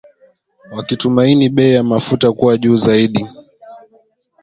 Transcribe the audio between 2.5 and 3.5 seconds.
juu zaidi.